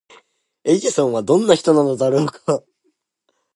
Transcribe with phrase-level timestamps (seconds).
[0.63, 2.63] エジソンはどんな人なのだろうか？